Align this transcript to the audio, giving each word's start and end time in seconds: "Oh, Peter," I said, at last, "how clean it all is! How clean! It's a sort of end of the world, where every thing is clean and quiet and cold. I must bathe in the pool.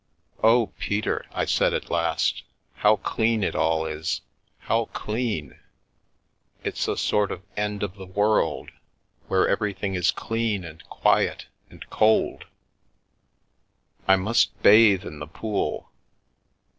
"Oh, 0.41 0.73
Peter," 0.79 1.27
I 1.31 1.45
said, 1.45 1.75
at 1.75 1.91
last, 1.91 2.41
"how 2.77 2.95
clean 2.95 3.43
it 3.43 3.53
all 3.53 3.85
is! 3.85 4.21
How 4.61 4.85
clean! 4.85 5.59
It's 6.63 6.87
a 6.87 6.97
sort 6.97 7.31
of 7.31 7.43
end 7.55 7.83
of 7.83 7.93
the 7.93 8.07
world, 8.07 8.71
where 9.27 9.47
every 9.47 9.73
thing 9.75 9.93
is 9.93 10.09
clean 10.09 10.63
and 10.65 10.83
quiet 10.89 11.45
and 11.69 11.87
cold. 11.91 12.45
I 14.07 14.15
must 14.15 14.59
bathe 14.63 15.05
in 15.05 15.19
the 15.19 15.27
pool. 15.27 15.91